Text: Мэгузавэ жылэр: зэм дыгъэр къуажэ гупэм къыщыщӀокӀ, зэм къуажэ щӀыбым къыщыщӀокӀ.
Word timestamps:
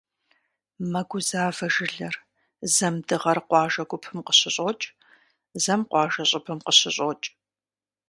Мэгузавэ 0.91 1.67
жылэр: 1.73 2.15
зэм 2.73 2.95
дыгъэр 3.07 3.39
къуажэ 3.47 3.83
гупэм 3.89 4.17
къыщыщӀокӀ, 4.25 4.85
зэм 5.63 5.81
къуажэ 5.89 6.23
щӀыбым 6.29 6.59
къыщыщӀокӀ. 6.65 7.25